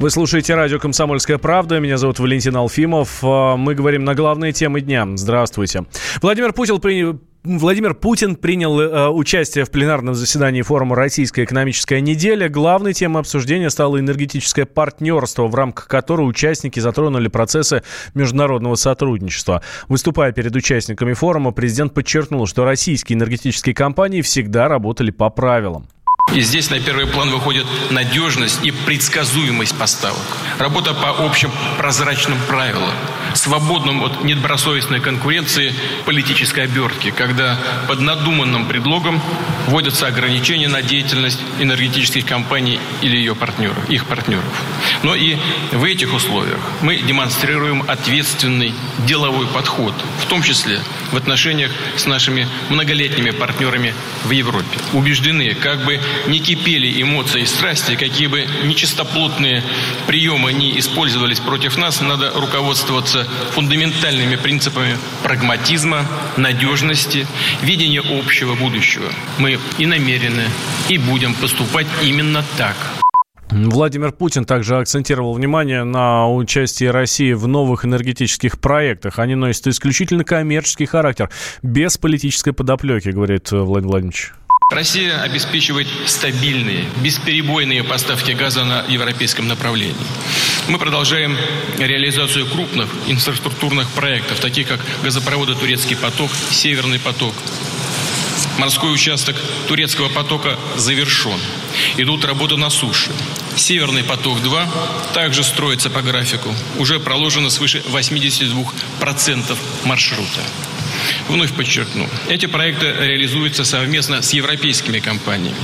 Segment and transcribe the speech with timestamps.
[0.00, 1.78] Вы слушаете радио «Комсомольская правда».
[1.78, 3.18] Меня зовут Валентин Алфимов.
[3.22, 5.06] А, мы говорим на главные темы дня.
[5.14, 5.84] Здравствуйте.
[6.22, 12.48] Владимир Путин принял Владимир Путин принял э, участие в пленарном заседании форума «Российская экономическая неделя».
[12.48, 17.82] Главной темой обсуждения стало энергетическое партнерство, в рамках которого участники затронули процессы
[18.14, 19.62] международного сотрудничества.
[19.88, 25.88] Выступая перед участниками форума, президент подчеркнул, что российские энергетические компании всегда работали по правилам.
[26.32, 30.38] И здесь на первый план выходит надежность и предсказуемость поставок.
[30.58, 32.94] Работа по общим прозрачным правилам,
[33.34, 39.20] свободным от недобросовестной конкуренции политической обертки, когда под надуманным предлогом
[39.66, 44.44] вводятся ограничения на деятельность энергетических компаний или ее партнеров, их партнеров.
[45.02, 45.36] Но и
[45.72, 48.74] в этих условиях мы демонстрируем ответственный
[49.06, 50.80] деловой подход, в том числе
[51.12, 54.78] в отношениях с нашими многолетними партнерами в Европе.
[54.92, 59.62] Убеждены, как бы не кипели эмоции и страсти, какие бы нечистоплотные
[60.06, 63.19] приемы не использовались против нас, надо руководствоваться
[63.52, 66.04] фундаментальными принципами прагматизма,
[66.36, 67.26] надежности,
[67.62, 69.08] видения общего будущего.
[69.38, 70.44] Мы и намерены,
[70.88, 72.76] и будем поступать именно так.
[73.50, 79.18] Владимир Путин также акцентировал внимание на участии России в новых энергетических проектах.
[79.18, 81.30] Они носят исключительно коммерческий характер,
[81.62, 84.32] без политической подоплеки, говорит Владимир Владимирович.
[84.70, 89.96] Россия обеспечивает стабильные, бесперебойные поставки газа на европейском направлении.
[90.68, 91.36] Мы продолжаем
[91.76, 97.34] реализацию крупных инфраструктурных проектов, таких как газопроводы «Турецкий поток», «Северный поток».
[98.58, 99.34] Морской участок
[99.66, 101.40] турецкого потока завершен.
[101.96, 103.10] Идут работы на суше.
[103.56, 106.54] Северный поток-2 также строится по графику.
[106.78, 110.40] Уже проложено свыше 82% маршрута.
[111.28, 115.56] Вновь подчеркну, эти проекты реализуются совместно с европейскими компаниями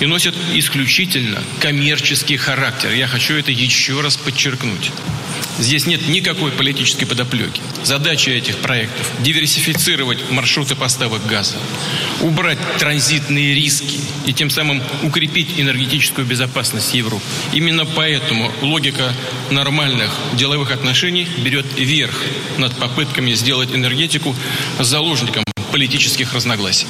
[0.00, 2.92] и носят исключительно коммерческий характер.
[2.92, 4.90] Я хочу это еще раз подчеркнуть.
[5.58, 7.60] Здесь нет никакой политической подоплеки.
[7.82, 11.56] Задача этих проектов– диверсифицировать маршруты поставок газа,
[12.20, 17.24] убрать транзитные риски и тем самым укрепить энергетическую безопасность Европы.
[17.52, 19.12] Именно поэтому логика
[19.50, 22.14] нормальных деловых отношений берет верх
[22.56, 24.36] над попытками сделать энергетику
[24.88, 26.88] заложником политических разногласий.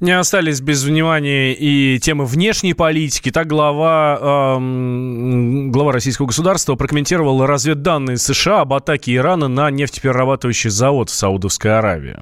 [0.00, 3.30] Не остались без внимания и темы внешней политики.
[3.30, 11.10] Так глава, эм, глава российского государства прокомментировал разведданные США об атаке Ирана на нефтеперерабатывающий завод
[11.10, 12.16] в Саудовской Аравии.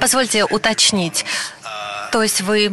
[0.00, 1.24] Позвольте уточнить.
[2.14, 2.72] То есть вы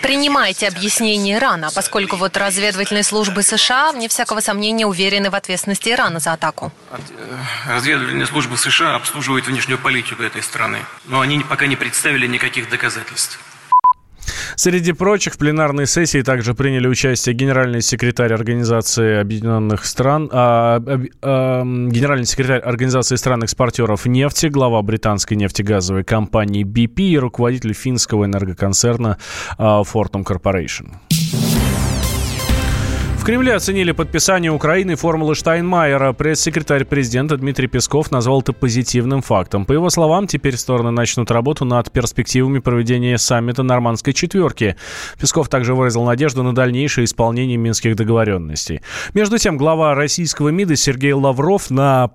[0.00, 6.20] принимаете объяснение Ирана, поскольку вот разведывательные службы США, вне всякого сомнения, уверены в ответственности Ирана
[6.20, 6.70] за атаку?
[6.92, 6.98] Э,
[7.66, 13.40] разведывательные службы США обслуживают внешнюю политику этой страны, но они пока не представили никаких доказательств.
[14.58, 20.82] Среди прочих в пленарной сессии также приняли участие генеральный секретарь Организации Объединенных Стран, а,
[21.22, 29.18] а, генеральный секретарь Организации стран-экспортеров нефти, глава британской нефтегазовой компании BP и руководитель финского энергоконцерна
[29.58, 30.88] а, Fortum Corporation.
[33.28, 36.14] Кремле оценили подписание Украины формулы Штайнмайера.
[36.14, 39.66] Пресс-секретарь президента Дмитрий Песков назвал это позитивным фактом.
[39.66, 44.76] По его словам, теперь стороны начнут работу над перспективами проведения саммита Нормандской четверки.
[45.20, 48.80] Песков также выразил надежду на дальнейшее исполнение минских договоренностей.
[49.12, 52.12] Между тем, глава российского МИДа Сергей Лавров на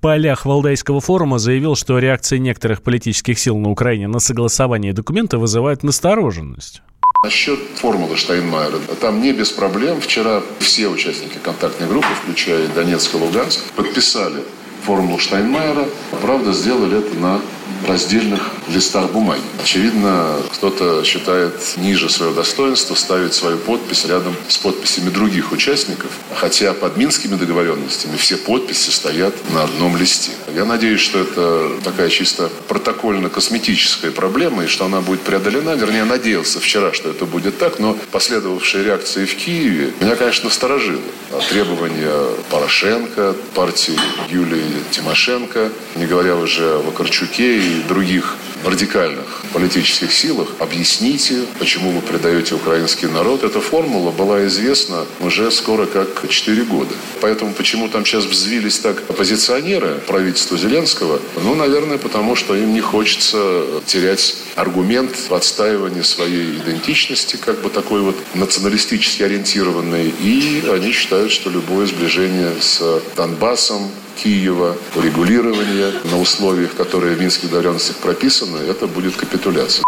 [0.00, 5.82] полях Валдайского форума заявил, что реакция некоторых политических сил на Украине на согласование документа вызывает
[5.82, 6.80] настороженность.
[7.26, 8.78] Насчет формулы Штайнмайера.
[9.00, 10.00] Там не без проблем.
[10.00, 14.44] Вчера все участники контактной группы, включая Донецк и Луганск, подписали
[14.84, 15.88] формулу Штайнмайера.
[16.22, 17.40] Правда, сделали это на
[17.86, 19.42] раздельных листах бумаги.
[19.62, 26.72] Очевидно, кто-то считает ниже своего достоинства ставить свою подпись рядом с подписями других участников, хотя
[26.72, 30.32] под минскими договоренностями все подписи стоят на одном листе.
[30.54, 35.74] Я надеюсь, что это такая чисто протокольно-косметическая проблема, и что она будет преодолена.
[35.74, 41.00] Вернее, надеялся вчера, что это будет так, но последовавшие реакции в Киеве меня, конечно, насторожило.
[41.48, 42.12] Требования
[42.50, 43.98] Порошенко, партии
[44.30, 50.48] Юлии Тимошенко, не говоря уже о Вакарчуке и других радикальных политических силах.
[50.58, 53.44] Объясните, почему вы предаете украинский народ.
[53.44, 56.94] Эта формула была известна уже скоро как 4 года.
[57.20, 61.20] Поэтому почему там сейчас взвились так оппозиционеры правительства Зеленского?
[61.42, 67.70] Ну, наверное, потому что им не хочется терять аргумент в отстаивании своей идентичности, как бы
[67.70, 70.12] такой вот националистически ориентированной.
[70.20, 77.50] И они считают, что любое сближение с Донбассом, Киева, урегулирование на условиях, которые в Минских
[77.50, 79.84] договоренностях прописаны, это будет капитуляция.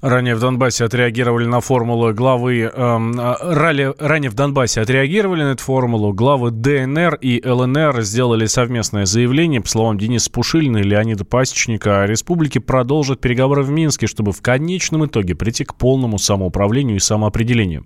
[0.00, 2.70] Ранее в Донбассе отреагировали на формулу главы...
[2.72, 6.12] Эм, а, рали, ранее в Донбассе отреагировали на эту формулу.
[6.12, 9.60] Главы ДНР и ЛНР сделали совместное заявление.
[9.60, 15.06] По словам Дениса Пушилина и Леонида Пасечника, республики продолжат переговоры в Минске, чтобы в конечном
[15.06, 17.84] итоге прийти к полному самоуправлению и самоопределению.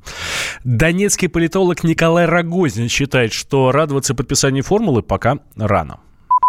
[0.64, 6.00] Донецкий политолог Николай Рогозин считает, что радоваться подписанию формулы пока рано.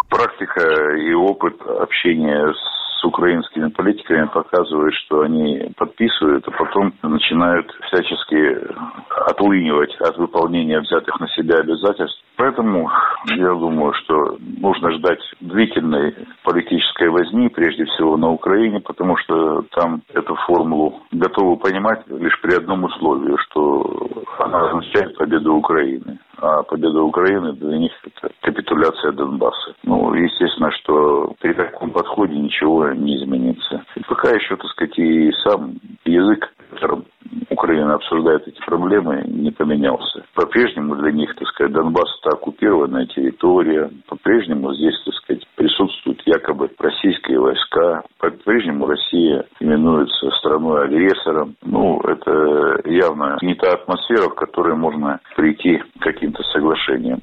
[0.09, 2.53] Практика и опыт общения
[3.01, 8.59] с украинскими политиками показывает, что они подписывают, а потом начинают всячески
[9.27, 12.21] отлынивать от выполнения взятых на себя обязательств.
[12.37, 12.89] Поэтому
[13.27, 20.01] я думаю, что нужно ждать длительной политической возни, прежде всего на Украине, потому что там
[20.13, 24.09] эту формулу готовы понимать лишь при одном условии, что
[24.39, 26.19] она означает победу Украины.
[26.37, 28.20] А победа Украины для них это
[28.81, 29.75] капитуляция Донбасса.
[29.83, 33.83] Ну, естественно, что при таком подходе ничего не изменится.
[33.95, 35.75] И пока еще, так сказать, и сам
[36.05, 37.05] язык, которым
[37.49, 40.23] Украина обсуждает эти проблемы, не поменялся.
[40.33, 43.91] По-прежнему для них, так сказать, Донбасс– это оккупированная территория.
[44.07, 48.03] По-прежнему здесь, так сказать, присутствуют якобы российские войска.
[48.19, 51.55] По-прежнему Россия именуется страной-агрессором.
[51.61, 57.21] Ну, это явно не та атмосфера, в которой можно прийти к каким-то соглашениям.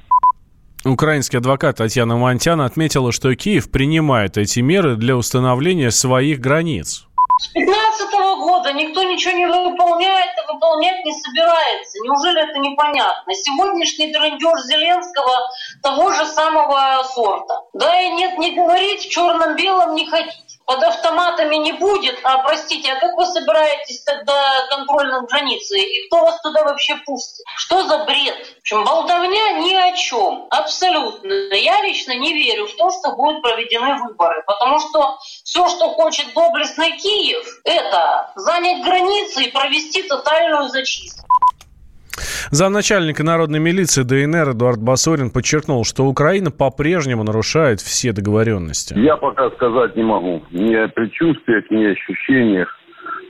[0.85, 7.05] Украинский адвокат Татьяна Монтяна отметила, что Киев принимает эти меры для установления своих границ.
[7.41, 11.99] С 15 года никто ничего не выполняет и выполнять не собирается.
[12.03, 13.33] Неужели это непонятно?
[13.33, 15.35] Сегодняшний трендеж Зеленского
[15.83, 17.61] того же самого сорта.
[17.73, 22.93] Да и нет, не говорить в черном-белом не хотите под автоматами не будет, а простите,
[22.93, 25.79] а как вы собираетесь тогда контроль границы?
[25.79, 27.43] И кто вас туда вообще пустит?
[27.55, 28.35] Что за бред?
[28.45, 30.45] В общем, болтовня ни о чем.
[30.51, 31.55] Абсолютно.
[31.55, 36.35] Я лично не верю в то, что будут проведены выборы, потому что все, что хочет
[36.35, 41.25] доблестный Киев, это занять границы и провести тотальную зачистку.
[42.51, 48.97] Замначальника народной милиции ДНР Эдуард Басорин подчеркнул, что Украина по-прежнему нарушает все договоренности.
[48.97, 50.41] Я пока сказать не могу.
[50.49, 52.75] Ни о предчувствиях, ни о ощущениях.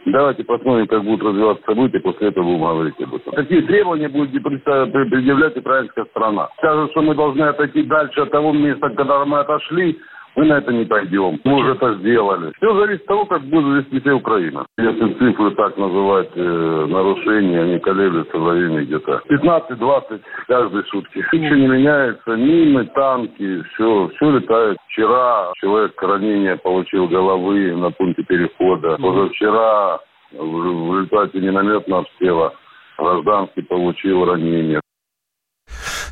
[0.06, 3.34] Давайте посмотрим, как будут развиваться события, после этого будем говорить об этом.
[3.34, 6.48] Какие требования будет предъявлять украинская страна?
[6.58, 10.00] Скажут, что мы должны отойти дальше от того места, когда мы отошли,
[10.40, 11.38] мы на это не пойдем.
[11.44, 12.54] Мы уже это сделали.
[12.56, 14.66] Все зависит от того, как будет вести себя Украина.
[14.78, 21.26] Если цифры так называть э, нарушения, они колеблются в районе где-то 15-20 каждой сутки.
[21.34, 22.36] Ничего не меняется.
[22.38, 24.78] Мины, танки, все, все летает.
[24.88, 28.96] Вчера человек ранение получил головы на пункте перехода.
[28.96, 30.00] Позавчера
[30.32, 32.54] в результате минометного обстрела
[32.98, 34.80] гражданский получил ранение.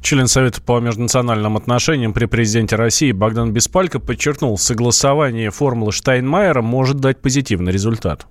[0.02, 6.98] Член Совета по межнациональным отношениям при президенте России Богдан Беспалько подчеркнул, согласование формулы Штайнмайера может
[6.98, 8.28] дать позитивный результат.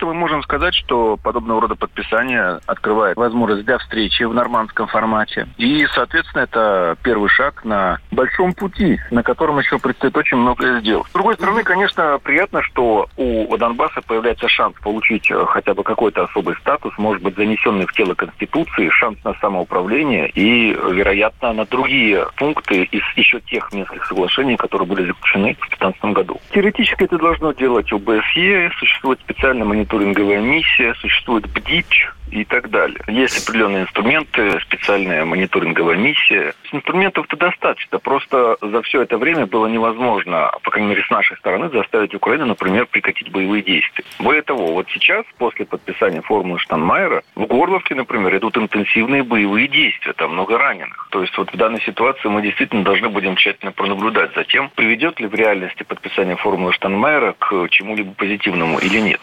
[0.00, 5.46] Что мы можем сказать, что подобного рода подписание открывает возможность для встречи в нормандском формате.
[5.58, 11.06] И, соответственно, это первый шаг на большом пути, на котором еще предстоит очень многое сделать.
[11.06, 16.24] С другой стороны, конечно, приятно, что у Донбасса появляется шанс получить э, хотя бы какой-то
[16.24, 22.26] особый статус, может быть, занесенный в тело Конституции, шанс на самоуправление и, вероятно, на другие
[22.36, 26.40] пункты из еще тех Минских соглашений, которые были заключены в 2015 году.
[26.54, 33.00] Теоретически это должно делать ОБСЕ, существует специальный специальная мониторинговая миссия, существует БДИЧ и так далее.
[33.08, 36.54] Есть определенные инструменты, специальная мониторинговая миссия.
[36.70, 41.70] Инструментов-то достаточно, просто за все это время было невозможно, по крайней мере, с нашей стороны,
[41.70, 44.04] заставить Украину, например, прекратить боевые действия.
[44.20, 50.12] Более того, вот сейчас, после подписания формулы Штанмайера, в Горловке, например, идут интенсивные боевые действия,
[50.12, 51.08] там много раненых.
[51.10, 55.18] То есть вот в данной ситуации мы действительно должны будем тщательно пронаблюдать за тем, приведет
[55.18, 59.20] ли в реальности подписание формулы Штанмайера к чему-либо позитивному или нет.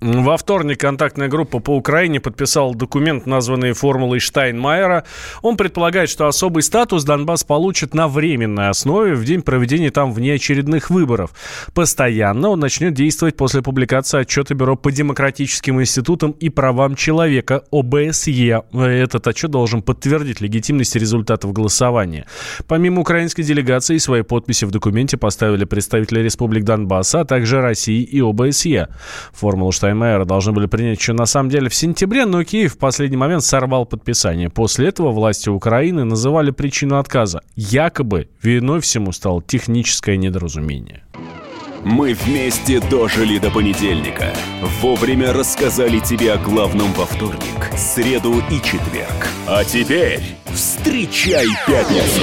[0.00, 5.04] Во вторник контактная группа по Украине подписала документ, названный формулой Штайнмайера.
[5.42, 10.88] Он предполагает, что особый статус Донбасс получит на временной основе в день проведения там внеочередных
[10.88, 11.32] выборов.
[11.74, 18.62] Постоянно он начнет действовать после публикации отчета Бюро по демократическим институтам и правам человека ОБСЕ.
[18.72, 22.26] Этот отчет должен подтвердить легитимность результатов голосования.
[22.66, 28.20] Помимо украинской делегации, свои подписи в документе поставили представители республик Донбасса, а также России и
[28.22, 28.88] ОБСЕ.
[29.34, 32.78] Формулу Штайнмайера Штайнмайера должны были принять еще на самом деле в сентябре, но Киев в
[32.78, 34.48] последний момент сорвал подписание.
[34.48, 37.42] После этого власти Украины называли причину отказа.
[37.56, 41.02] Якобы виной всему стало техническое недоразумение.
[41.84, 44.32] Мы вместе дожили до понедельника.
[44.80, 49.28] Вовремя рассказали тебе о главном во вторник, среду и четверг.
[49.48, 50.20] А теперь
[50.52, 52.22] встречай пятницу!